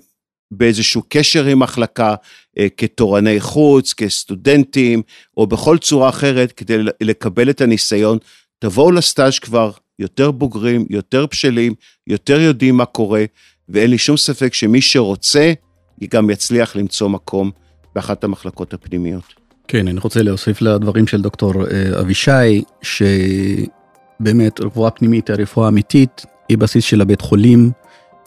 באיזשהו 0.52 1.04
קשר 1.10 1.46
עם 1.46 1.60
מחלקה, 1.60 2.16
אה, 2.58 2.68
כתורני 2.78 3.40
חוץ, 3.40 3.94
כסטודנטים, 3.94 5.02
או 5.38 5.48
בכל 5.48 5.78
צורה 5.78 6.10
אחרת, 6.10 6.52
כדי 6.52 6.78
לקבל 7.02 7.50
את 7.50 7.62
הניסיון. 7.62 8.18
תבואו 8.60 8.92
לסטאז' 8.92 9.40
כבר 9.40 9.72
יותר 10.02 10.32
בוגרים, 10.32 10.86
יותר 10.90 11.26
בשלים, 11.26 11.74
יותר 12.08 12.40
יודעים 12.40 12.78
מה 12.78 12.86
קורה, 12.86 13.26
ואין 13.70 13.90
לי 13.90 13.98
שום 13.98 14.18
ספק 14.18 14.54
שמי 14.54 14.82
שרוצה, 14.82 15.54
גם 16.10 16.30
יצליח 16.30 16.76
למצוא 16.76 17.10
מקום 17.10 17.52
באחת 17.96 18.24
המחלקות 18.24 18.74
הפנימיות. 18.74 19.24
כן, 19.68 19.88
אני 19.88 20.00
רוצה 20.00 20.24
להוסיף 20.24 20.62
לדברים 20.62 21.08
של 21.08 21.22
דוקטור 21.22 21.54
אה, 21.68 22.00
אבישי, 22.00 22.64
שבאמת 22.82 24.62
רפואה 24.62 24.92
פנימית, 24.92 25.30
הרפואה 25.30 25.66
האמיתית, 25.66 26.26
היא 26.50 26.58
בסיס 26.58 26.84
של 26.84 27.02
הבית 27.02 27.22
חולים, 27.22 27.72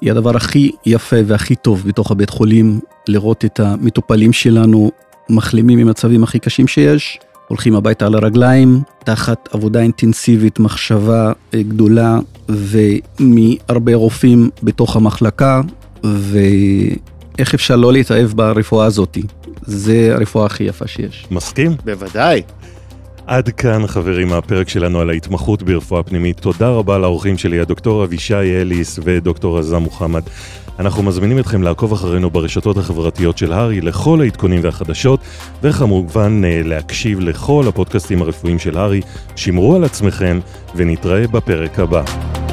היא 0.00 0.10
הדבר 0.10 0.36
הכי 0.36 0.70
יפה 0.86 1.16
והכי 1.26 1.56
טוב 1.56 1.88
בתוך 1.88 2.10
הבית 2.10 2.30
חולים, 2.30 2.80
לראות 3.08 3.44
את 3.44 3.60
המטופלים 3.60 4.32
שלנו 4.32 4.90
מחלימים 5.30 5.78
ממצבים 5.78 6.24
הכי 6.24 6.38
קשים 6.38 6.68
שיש, 6.68 7.18
הולכים 7.48 7.74
הביתה 7.74 8.06
על 8.06 8.14
הרגליים, 8.14 8.80
תחת 9.04 9.48
עבודה 9.52 9.80
אינטנסיבית, 9.80 10.58
מחשבה 10.58 11.32
אה, 11.54 11.62
גדולה 11.62 12.18
ומהרבה 12.48 13.94
רופאים 13.94 14.50
בתוך 14.62 14.96
המחלקה, 14.96 15.60
ואיך 16.04 17.54
אפשר 17.54 17.76
לא 17.76 17.92
להתאהב 17.92 18.30
ברפואה 18.30 18.86
הזאתי. 18.86 19.22
זה 19.62 20.10
הרפואה 20.14 20.46
הכי 20.46 20.64
יפה 20.64 20.86
שיש. 20.86 21.26
מסכים? 21.30 21.72
בוודאי. 21.84 22.42
עד 23.26 23.48
כאן 23.48 23.86
חברים 23.86 24.32
הפרק 24.32 24.68
שלנו 24.68 25.00
על 25.00 25.10
ההתמחות 25.10 25.62
ברפואה 25.62 26.02
פנימית. 26.02 26.40
תודה 26.40 26.68
רבה 26.68 26.98
לאורחים 26.98 27.38
שלי, 27.38 27.60
הדוקטור 27.60 28.04
אבישי 28.04 28.34
אליס 28.34 28.98
ודוקטור 29.02 29.58
עזה 29.58 29.78
מוחמד. 29.78 30.22
אנחנו 30.78 31.02
מזמינים 31.02 31.38
אתכם 31.38 31.62
לעקוב 31.62 31.92
אחרינו 31.92 32.30
ברשתות 32.30 32.76
החברתיות 32.76 33.38
של 33.38 33.52
הארי 33.52 33.80
לכל 33.80 34.20
העדכונים 34.20 34.60
והחדשות, 34.62 35.20
וכמובן 35.62 36.42
אה, 36.44 36.60
להקשיב 36.64 37.20
לכל 37.20 37.64
הפודקאסטים 37.68 38.22
הרפואיים 38.22 38.58
של 38.58 38.78
הארי. 38.78 39.00
שמרו 39.36 39.76
על 39.76 39.84
עצמכם 39.84 40.40
ונתראה 40.74 41.26
בפרק 41.26 41.78
הבא. 41.78 42.43